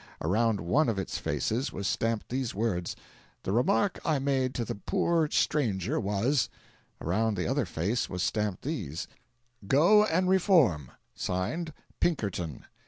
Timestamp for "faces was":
1.19-1.85